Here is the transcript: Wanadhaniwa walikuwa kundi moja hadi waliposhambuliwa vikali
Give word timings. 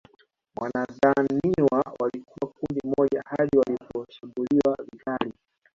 Wanadhaniwa 0.55 1.95
walikuwa 1.99 2.51
kundi 2.53 2.81
moja 2.97 3.23
hadi 3.25 3.57
waliposhambuliwa 3.57 4.77
vikali 4.93 5.33